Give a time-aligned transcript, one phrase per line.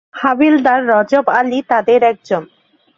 [0.13, 2.43] হাবিলদার রজব আলী তাদের একজন।